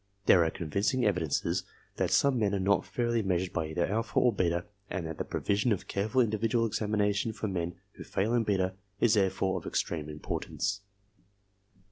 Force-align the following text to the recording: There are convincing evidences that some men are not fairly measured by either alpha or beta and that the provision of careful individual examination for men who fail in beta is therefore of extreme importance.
There 0.25 0.43
are 0.43 0.49
convincing 0.49 1.05
evidences 1.05 1.63
that 1.97 2.09
some 2.09 2.39
men 2.39 2.55
are 2.55 2.59
not 2.59 2.87
fairly 2.87 3.21
measured 3.21 3.53
by 3.53 3.67
either 3.67 3.85
alpha 3.85 4.17
or 4.19 4.33
beta 4.33 4.65
and 4.89 5.05
that 5.05 5.19
the 5.19 5.23
provision 5.23 5.71
of 5.71 5.87
careful 5.87 6.21
individual 6.21 6.65
examination 6.65 7.33
for 7.33 7.47
men 7.47 7.75
who 7.91 8.03
fail 8.03 8.33
in 8.33 8.43
beta 8.43 8.73
is 8.99 9.13
therefore 9.13 9.59
of 9.59 9.67
extreme 9.67 10.09
importance. 10.09 10.81